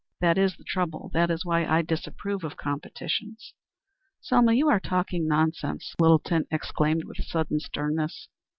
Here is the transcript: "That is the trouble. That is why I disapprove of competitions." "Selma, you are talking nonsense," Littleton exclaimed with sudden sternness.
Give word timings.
"That 0.19 0.39
is 0.39 0.55
the 0.57 0.63
trouble. 0.63 1.11
That 1.13 1.29
is 1.29 1.45
why 1.45 1.63
I 1.63 1.83
disapprove 1.83 2.43
of 2.43 2.57
competitions." 2.57 3.53
"Selma, 4.19 4.53
you 4.53 4.67
are 4.67 4.79
talking 4.79 5.27
nonsense," 5.27 5.93
Littleton 5.99 6.47
exclaimed 6.49 7.03
with 7.03 7.17
sudden 7.17 7.59
sternness. 7.59 8.27